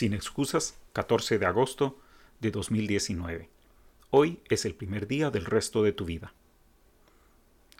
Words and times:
Sin 0.00 0.14
excusas, 0.14 0.78
14 0.94 1.38
de 1.38 1.44
agosto 1.44 1.98
de 2.40 2.50
2019. 2.50 3.50
Hoy 4.08 4.40
es 4.48 4.64
el 4.64 4.74
primer 4.74 5.06
día 5.06 5.30
del 5.30 5.44
resto 5.44 5.82
de 5.82 5.92
tu 5.92 6.06
vida. 6.06 6.32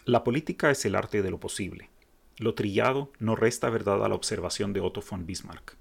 La 0.05 0.23
política 0.23 0.71
es 0.71 0.85
el 0.85 0.97
arte 0.97 1.23
de 1.23 1.31
lo 1.31 1.41
posible. 1.41 1.89
Lo 2.37 2.55
trillado 2.55 3.11
no 3.21 3.37
resta 3.37 3.71
verdad 3.71 4.05
a 4.05 4.09
la 4.11 4.17
observación 4.17 4.75
de 4.75 4.81
Otto 4.81 5.01
von 5.01 5.25
Bismarck. 5.25 5.79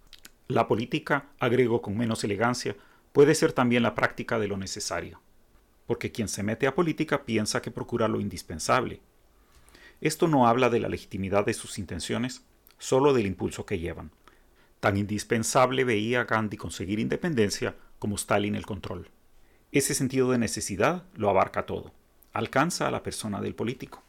La 0.48 0.66
política, 0.70 1.28
agrego 1.40 1.82
con 1.82 1.98
menos 1.98 2.24
elegancia, 2.24 2.78
puede 3.12 3.36
ser 3.36 3.52
también 3.52 3.84
la 3.84 3.94
práctica 3.94 4.40
de 4.40 4.48
lo 4.48 4.56
necesario. 4.56 5.20
Porque 5.88 6.14
quien 6.14 6.30
se 6.30 6.42
mete 6.42 6.68
a 6.68 6.74
política 6.74 7.26
piensa 7.26 7.62
que 7.62 7.70
procura 7.70 8.08
lo 8.08 8.22
indispensable. 8.22 9.02
Esto 10.00 10.30
no 10.30 10.48
habla 10.48 10.70
de 10.70 10.80
la 10.80 10.88
legitimidad 10.88 11.46
de 11.46 11.54
sus 11.54 11.78
intenciones, 11.78 12.46
solo 12.78 13.12
del 13.12 13.26
impulso 13.26 13.66
que 13.66 13.78
llevan. 13.78 14.12
Tan 14.80 14.96
indispensable 14.96 15.84
veía 15.84 16.24
Gandhi 16.24 16.58
conseguir 16.58 17.00
independencia 17.00 17.76
como 18.00 18.16
Stalin 18.16 18.56
el 18.56 18.66
control. 18.66 19.10
Ese 19.72 19.94
sentido 19.94 20.32
de 20.32 20.38
necesidad 20.38 21.04
lo 21.16 21.30
abarca 21.30 21.66
todo. 21.66 21.92
Alcanza 22.34 22.88
a 22.88 22.92
la 22.92 23.04
persona 23.04 23.42
del 23.42 23.56
político. 23.56 24.04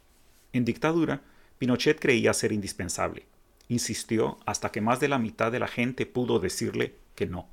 En 0.53 0.65
dictadura, 0.65 1.23
Pinochet 1.59 2.01
creía 2.01 2.33
ser 2.33 2.53
indispensable. 2.53 3.27
Insistió 3.69 4.39
hasta 4.47 4.71
que 4.71 4.81
más 4.81 5.01
de 5.01 5.09
la 5.09 5.19
mitad 5.19 5.53
de 5.53 5.59
la 5.59 5.69
gente 5.69 6.07
pudo 6.07 6.39
decirle 6.39 6.97
que 7.15 7.27
no. 7.27 7.49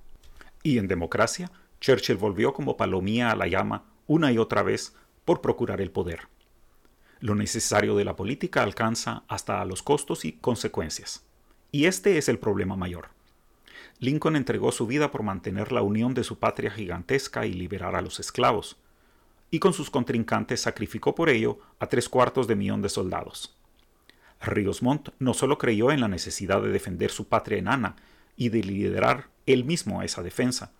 Y 0.63 0.77
en 0.77 0.87
democracia, 0.87 1.51
Churchill 1.81 2.17
volvió 2.17 2.53
como 2.53 2.77
palomía 2.77 3.31
a 3.31 3.35
la 3.35 3.47
llama 3.47 3.85
una 4.07 4.31
y 4.31 4.37
otra 4.37 4.63
vez 4.63 4.95
por 5.25 5.41
procurar 5.41 5.81
el 5.81 5.91
poder. 5.91 6.27
Lo 7.19 7.35
necesario 7.35 7.95
de 7.95 8.05
la 8.05 8.15
política 8.15 8.63
alcanza 8.63 9.23
hasta 9.27 9.59
a 9.59 9.65
los 9.65 9.83
costos 9.83 10.23
y 10.23 10.33
consecuencias. 10.33 11.26
Y 11.71 11.85
este 11.85 12.17
es 12.17 12.29
el 12.29 12.39
problema 12.39 12.75
mayor. 12.75 13.09
Lincoln 13.99 14.35
entregó 14.35 14.71
su 14.71 14.85
vida 14.87 15.11
por 15.11 15.23
mantener 15.23 15.71
la 15.71 15.81
unión 15.81 16.13
de 16.13 16.23
su 16.23 16.37
patria 16.37 16.71
gigantesca 16.71 17.45
y 17.45 17.53
liberar 17.53 17.95
a 17.95 18.01
los 18.01 18.19
esclavos, 18.19 18.77
y 19.49 19.59
con 19.59 19.73
sus 19.73 19.89
contrincantes 19.89 20.61
sacrificó 20.61 21.15
por 21.15 21.29
ello 21.29 21.59
a 21.79 21.87
tres 21.87 22.09
cuartos 22.09 22.47
de 22.47 22.55
millón 22.55 22.81
de 22.81 22.89
soldados. 22.89 23.55
Ríos 24.39 24.83
Montt 24.83 25.09
no 25.19 25.33
solo 25.33 25.57
creyó 25.57 25.91
en 25.91 26.01
la 26.01 26.07
necesidad 26.07 26.61
de 26.61 26.69
defender 26.69 27.09
su 27.09 27.27
patria 27.27 27.57
enana 27.57 27.95
y 28.35 28.49
de 28.49 28.61
liderar 28.61 29.29
él 29.47 29.65
mismo 29.65 30.03
esa 30.03 30.21
defensa, 30.21 30.73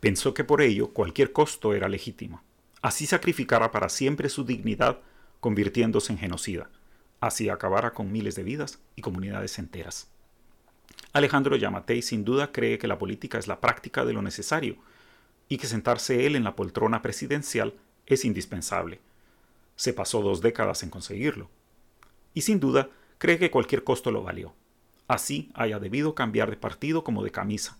pensó 0.00 0.32
que 0.32 0.44
por 0.44 0.62
ello 0.62 0.92
cualquier 0.92 1.32
costo 1.32 1.74
era 1.74 1.88
legítimo. 1.88 2.42
Así 2.80 3.06
sacrificara 3.06 3.72
para 3.72 3.88
siempre 3.88 4.28
su 4.28 4.44
dignidad, 4.44 5.00
convirtiéndose 5.40 6.12
en 6.12 6.18
genocida. 6.18 6.70
Así 7.20 7.48
acabara 7.48 7.92
con 7.92 8.12
miles 8.12 8.34
de 8.34 8.44
vidas 8.44 8.78
y 8.94 9.02
comunidades 9.02 9.58
enteras. 9.58 10.08
Alejandro 11.12 11.56
Yamatei 11.56 12.02
sin 12.02 12.24
duda 12.24 12.52
cree 12.52 12.78
que 12.78 12.86
la 12.86 12.98
política 12.98 13.38
es 13.38 13.48
la 13.48 13.60
práctica 13.60 14.04
de 14.04 14.12
lo 14.12 14.22
necesario 14.22 14.76
y 15.48 15.58
que 15.58 15.66
sentarse 15.66 16.26
él 16.26 16.36
en 16.36 16.44
la 16.44 16.54
poltrona 16.54 17.02
presidencial 17.02 17.74
es 18.06 18.24
indispensable. 18.24 19.00
Se 19.76 19.92
pasó 19.92 20.22
dos 20.22 20.40
décadas 20.40 20.82
en 20.82 20.90
conseguirlo. 20.90 21.50
Y 22.34 22.42
sin 22.42 22.60
duda 22.60 22.90
cree 23.18 23.38
que 23.38 23.50
cualquier 23.50 23.84
costo 23.84 24.10
lo 24.10 24.22
valió. 24.22 24.54
Así 25.08 25.50
haya 25.54 25.78
debido 25.78 26.14
cambiar 26.14 26.50
de 26.50 26.56
partido 26.56 27.02
como 27.02 27.24
de 27.24 27.30
camisa, 27.30 27.78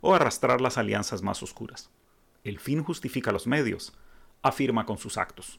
o 0.00 0.14
arrastrar 0.14 0.60
las 0.60 0.78
alianzas 0.78 1.22
más 1.22 1.42
oscuras. 1.42 1.90
El 2.44 2.60
fin 2.60 2.84
justifica 2.84 3.32
los 3.32 3.46
medios, 3.46 3.92
afirma 4.42 4.86
con 4.86 4.98
sus 4.98 5.18
actos. 5.18 5.58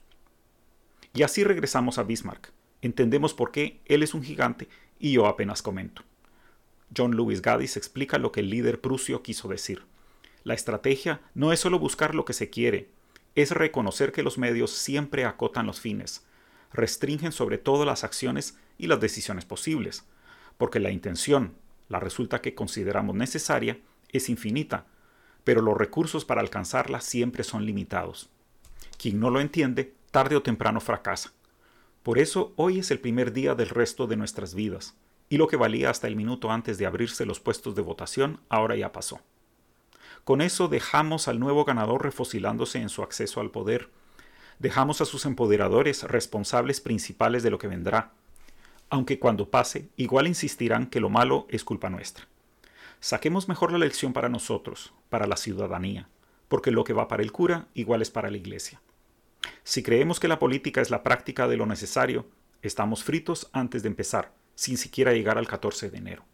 Y 1.14 1.24
así 1.24 1.44
regresamos 1.44 1.98
a 1.98 2.04
Bismarck. 2.04 2.54
Entendemos 2.82 3.34
por 3.34 3.52
qué 3.52 3.80
él 3.86 4.04
es 4.04 4.14
un 4.14 4.24
gigante 4.24 4.68
y 5.00 5.14
yo 5.14 5.28
apenas 5.28 5.62
comento. 5.62 6.04
John 6.96 7.16
Lewis 7.16 7.42
Gaddis 7.42 7.78
explica 7.78 8.18
lo 8.18 8.32
que 8.32 8.40
el 8.40 8.50
líder 8.50 8.82
prusio 8.82 9.22
quiso 9.22 9.48
decir. 9.48 9.84
La 10.44 10.54
estrategia 10.54 11.22
no 11.36 11.52
es 11.52 11.60
solo 11.60 11.80
buscar 11.80 12.16
lo 12.16 12.26
que 12.26 12.34
se 12.34 12.50
quiere, 12.50 12.90
es 13.36 13.52
reconocer 13.52 14.12
que 14.12 14.24
los 14.24 14.38
medios 14.38 14.72
siempre 14.72 15.26
acotan 15.26 15.68
los 15.68 15.80
fines, 15.80 16.26
restringen 16.74 17.32
sobre 17.32 17.58
todo 17.58 17.86
las 17.86 18.04
acciones 18.04 18.58
y 18.78 18.88
las 18.88 19.00
decisiones 19.00 19.46
posibles, 19.46 20.06
porque 20.58 20.80
la 20.80 20.92
intención, 20.92 21.54
la 21.90 22.00
resulta 22.00 22.42
que 22.42 22.56
consideramos 22.56 23.16
necesaria, 23.16 23.80
es 24.10 24.30
infinita, 24.30 24.86
pero 25.44 25.62
los 25.62 25.78
recursos 25.78 26.26
para 26.26 26.42
alcanzarla 26.42 27.02
siempre 27.02 27.44
son 27.44 27.66
limitados. 27.66 28.30
Quien 28.98 29.20
no 29.20 29.30
lo 29.30 29.40
entiende, 29.40 29.94
tarde 30.12 30.36
o 30.36 30.44
temprano 30.44 30.80
fracasa. 30.80 31.32
Por 32.10 32.18
eso 32.18 32.54
hoy 32.56 32.80
es 32.80 32.90
el 32.90 33.00
primer 33.00 33.34
día 33.34 33.54
del 33.54 33.70
resto 33.70 34.08
de 34.08 34.18
nuestras 34.18 34.56
vidas 34.56 34.96
y 35.30 35.38
lo 35.38 35.48
que 35.48 35.58
valía 35.58 35.92
hasta 35.92 36.08
el 36.08 36.16
minuto 36.16 36.50
antes 36.50 36.80
de 36.80 36.88
abrirse 36.88 37.24
los 37.24 37.40
puestos 37.40 37.76
de 37.76 37.84
votación 37.84 38.40
ahora 38.50 38.76
ya 38.76 38.92
pasó. 38.92 39.20
Con 40.24 40.42
eso 40.42 40.70
dejamos 40.70 41.28
al 41.28 41.40
nuevo 41.40 41.66
ganador 41.66 42.02
refocilándose 42.02 42.80
en 42.80 42.90
su 42.90 43.04
acceso 43.04 43.42
al 43.42 43.52
poder. 43.52 43.92
Dejamos 44.58 45.02
a 45.02 45.06
sus 45.06 45.28
empoderadores 45.28 46.02
responsables 46.02 46.82
principales 46.82 47.44
de 47.44 47.52
lo 47.52 47.60
que 47.60 47.68
vendrá, 47.68 48.12
aunque 48.90 49.20
cuando 49.20 49.52
pase 49.52 49.90
igual 49.96 50.26
insistirán 50.26 50.88
que 50.88 51.02
lo 51.02 51.12
malo 51.12 51.46
es 51.48 51.64
culpa 51.64 51.92
nuestra. 51.92 52.28
Saquemos 53.00 53.48
mejor 53.48 53.72
la 53.72 53.78
lección 53.78 54.14
para 54.14 54.30
nosotros, 54.30 54.94
para 55.10 55.28
la 55.28 55.38
ciudadanía, 55.38 56.10
porque 56.48 56.72
lo 56.72 56.84
que 56.84 56.94
va 56.94 57.08
para 57.08 57.22
el 57.22 57.32
cura 57.32 57.68
igual 57.76 58.02
es 58.02 58.10
para 58.10 58.32
la 58.32 58.38
iglesia. 58.38 58.82
Si 59.64 59.84
creemos 59.84 60.20
que 60.20 60.28
la 60.28 60.40
política 60.40 60.82
es 60.82 60.90
la 60.90 61.04
práctica 61.04 61.48
de 61.48 61.58
lo 61.58 61.66
necesario, 61.66 62.26
estamos 62.62 63.04
fritos 63.04 63.50
antes 63.54 63.84
de 63.84 63.90
empezar, 63.90 64.32
sin 64.56 64.78
siquiera 64.78 65.14
llegar 65.14 65.38
al 65.38 65.48
14 65.48 65.90
de 65.90 65.98
enero. 65.98 66.26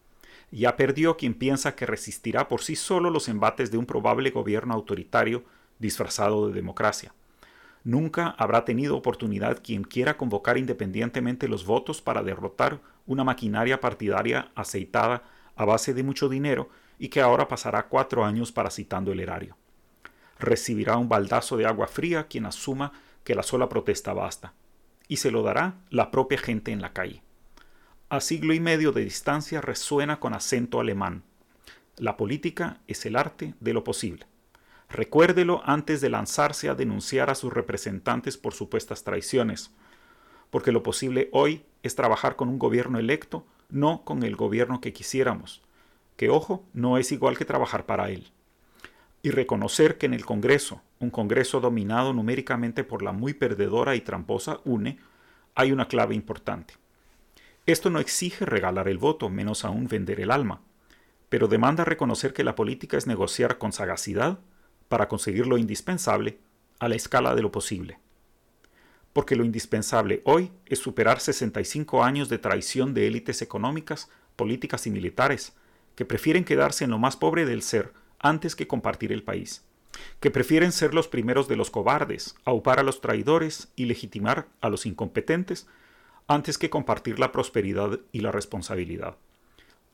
Ya 0.52 0.78
perdió 0.78 1.18
quien 1.18 1.34
piensa 1.34 1.76
que 1.76 1.86
resistirá 1.86 2.48
por 2.48 2.62
sí 2.62 2.76
solo 2.76 3.10
los 3.10 3.28
embates 3.28 3.72
de 3.72 3.78
un 3.78 3.86
probable 3.86 4.30
gobierno 4.30 4.74
autoritario 4.74 5.44
disfrazado 5.80 6.48
de 6.48 6.54
democracia. 6.54 7.14
Nunca 7.84 8.30
habrá 8.38 8.66
tenido 8.66 8.98
oportunidad 8.98 9.62
quien 9.64 9.84
quiera 9.84 10.18
convocar 10.18 10.58
independientemente 10.58 11.48
los 11.48 11.66
votos 11.66 12.02
para 12.02 12.24
derrotar 12.24 12.80
una 13.06 13.24
maquinaria 13.24 13.80
partidaria 13.80 14.50
aceitada 14.56 15.24
a 15.56 15.66
base 15.66 15.94
de 15.94 16.04
mucho 16.04 16.28
dinero 16.28 16.70
y 16.98 17.10
que 17.10 17.22
ahora 17.22 17.48
pasará 17.48 17.88
cuatro 17.88 18.26
años 18.26 18.52
parasitando 18.52 19.12
el 19.12 19.20
erario. 19.20 19.56
Recibirá 20.40 20.98
un 20.98 21.10
baldazo 21.10 21.58
de 21.58 21.66
agua 21.66 21.88
fría 21.88 22.28
quien 22.28 22.46
asuma 22.46 22.92
que 23.24 23.36
la 23.36 23.44
sola 23.44 23.70
protesta 23.70 24.14
basta, 24.14 24.54
y 25.08 25.18
se 25.18 25.32
lo 25.32 25.44
dará 25.44 25.76
la 25.90 26.12
propia 26.12 26.38
gente 26.38 26.72
en 26.72 26.82
la 26.82 26.94
calle 26.94 27.26
a 28.10 28.22
siglo 28.22 28.54
y 28.54 28.60
medio 28.60 28.92
de 28.92 29.04
distancia 29.04 29.62
resuena 29.62 30.20
con 30.20 30.34
acento 30.34 30.80
alemán. 30.80 31.24
La 31.98 32.18
política 32.18 32.80
es 32.88 33.06
el 33.06 33.16
arte 33.16 33.56
de 33.60 33.74
lo 33.74 33.84
posible. 33.84 34.28
Recuérdelo 34.90 35.62
antes 35.66 36.02
de 36.02 36.10
lanzarse 36.10 36.70
a 36.70 36.76
denunciar 36.76 37.32
a 37.32 37.36
sus 37.36 37.52
representantes 37.52 38.38
por 38.38 38.54
supuestas 38.54 39.04
traiciones, 39.04 39.72
porque 40.52 40.72
lo 40.72 40.84
posible 40.84 41.30
hoy 41.32 41.66
es 41.82 41.96
trabajar 41.96 42.36
con 42.36 42.48
un 42.48 42.60
gobierno 42.60 43.00
electo, 43.00 43.46
no 43.70 44.04
con 44.06 44.22
el 44.22 44.36
gobierno 44.36 44.82
que 44.82 44.94
quisiéramos, 44.94 45.64
que 46.16 46.30
ojo, 46.30 46.64
no 46.74 46.98
es 46.98 47.12
igual 47.12 47.38
que 47.38 47.46
trabajar 47.46 47.88
para 47.88 48.12
él. 48.12 48.32
Y 49.26 49.32
reconocer 49.32 49.98
que 49.98 50.06
en 50.06 50.14
el 50.14 50.26
Congreso, 50.26 50.82
un 51.00 51.10
Congreso 51.10 51.60
dominado 51.60 52.14
numéricamente 52.14 52.84
por 52.84 53.02
la 53.02 53.12
muy 53.12 53.34
perdedora 53.34 53.96
y 53.96 54.02
tramposa 54.02 54.60
UNE, 54.64 55.00
hay 55.56 55.72
una 55.72 55.88
clave 55.88 56.16
importante 56.16 56.76
esto 57.66 57.90
no 57.90 58.00
exige 58.00 58.46
regalar 58.46 58.88
el 58.88 59.00
voto, 59.00 59.30
menos 59.30 59.66
aún 59.66 59.88
vender 59.88 60.20
el 60.20 60.30
alma, 60.30 60.62
pero 61.30 61.48
demanda 61.48 61.84
reconocer 61.84 62.32
que 62.32 62.44
la 62.44 62.54
política 62.54 62.96
es 62.96 63.08
negociar 63.08 63.58
con 63.58 63.72
sagacidad 63.72 64.38
para 64.88 65.08
conseguir 65.08 65.48
lo 65.48 65.58
indispensable 65.58 66.38
a 66.80 66.88
la 66.88 66.96
escala 66.96 67.34
de 67.34 67.42
lo 67.42 67.52
posible. 67.52 67.98
Porque 69.14 69.36
lo 69.36 69.44
indispensable 69.44 70.22
hoy 70.26 70.52
es 70.68 70.78
superar 70.78 71.20
65 71.20 72.04
años 72.04 72.30
de 72.30 72.38
traición 72.38 72.94
de 72.94 73.08
élites 73.08 73.42
económicas, 73.42 74.10
políticas 74.36 74.86
y 74.86 74.92
militares, 74.92 75.54
que 75.96 76.06
prefieren 76.06 76.44
quedarse 76.44 76.84
en 76.84 76.92
lo 76.92 77.00
más 77.00 77.18
pobre 77.18 77.46
del 77.46 77.64
ser 77.64 77.94
antes 78.26 78.56
que 78.56 78.68
compartir 78.68 79.12
el 79.12 79.22
país, 79.22 79.64
que 80.20 80.32
prefieren 80.32 80.72
ser 80.72 80.96
los 80.96 81.08
primeros 81.08 81.48
de 81.48 81.56
los 81.56 81.70
cobardes, 81.70 82.36
aupar 82.44 82.80
a 82.80 82.84
los 82.84 83.00
traidores 83.00 83.72
y 83.76 83.86
legitimar 83.86 84.48
a 84.62 84.70
los 84.70 84.88
incompetentes 84.88 85.68
antes 86.28 86.58
que 86.58 86.72
compartir 86.72 87.20
la 87.20 87.32
prosperidad 87.32 88.00
y 88.12 88.22
la 88.22 88.32
responsabilidad. 88.32 89.16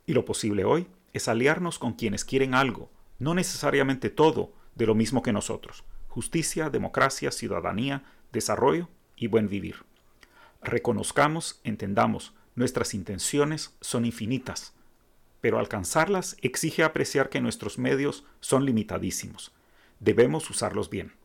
Y 0.05 0.13
lo 0.13 0.23
posible 0.23 0.63
hoy 0.63 0.87
es 1.11 1.27
aliarnos 1.27 1.77
con 1.77 1.91
quienes 1.91 2.23
quieren 2.23 2.53
algo, 2.53 2.89
no 3.19 3.33
necesariamente 3.33 4.09
todo, 4.09 4.53
de 4.75 4.85
lo 4.85 4.95
mismo 4.95 5.21
que 5.21 5.33
nosotros. 5.33 5.83
Justicia, 6.07 6.69
democracia, 6.69 7.31
ciudadanía, 7.31 8.05
desarrollo 8.31 8.87
y 9.17 9.27
buen 9.27 9.49
vivir. 9.49 9.83
Reconozcamos, 10.63 11.59
entendamos, 11.65 12.33
nuestras 12.55 12.93
intenciones 12.93 13.75
son 13.81 14.05
infinitas, 14.05 14.73
pero 15.41 15.59
alcanzarlas 15.59 16.37
exige 16.41 16.83
apreciar 16.83 17.29
que 17.29 17.41
nuestros 17.41 17.77
medios 17.77 18.23
son 18.39 18.65
limitadísimos. 18.65 19.51
Debemos 19.99 20.49
usarlos 20.49 20.89
bien. 20.89 21.13